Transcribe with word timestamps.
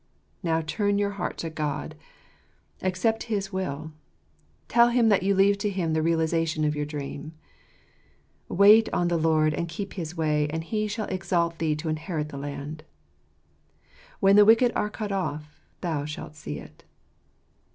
Now 0.41 0.61
turn 0.61 0.97
your 0.97 1.13
(foots 1.13 1.43
is 1.43 1.51
yattljfnL 1.51 1.93
69 1.93 1.93
heart 1.93 1.93
to 1.93 1.93
God; 1.93 1.95
accept 2.87 3.23
his 3.25 3.53
will; 3.53 3.91
tell 4.67 4.89
Him 4.89 5.09
that 5.09 5.21
you 5.21 5.35
leave 5.35 5.59
to 5.59 5.69
Him 5.69 5.93
the 5.93 6.01
realization 6.01 6.65
of 6.65 6.75
your 6.75 6.87
dream." 6.87 7.33
Wait 8.49 8.89
on 8.91 9.09
the 9.09 9.17
Lord, 9.19 9.53
and 9.53 9.69
keep 9.69 9.93
his 9.93 10.17
way, 10.17 10.47
and 10.47 10.63
He 10.63 10.87
shall 10.87 11.05
exalt 11.09 11.59
thee 11.59 11.75
to 11.75 11.87
inherit 11.89 12.29
the 12.29 12.37
land: 12.39 12.83
when 14.19 14.37
the 14.37 14.43
wicked 14.45 14.71
are 14.75 14.89
cut 14.89 15.11
off 15.11 15.61
thou 15.81 16.05
shalt 16.05 16.33
see 16.33 16.57
it." 16.57 16.83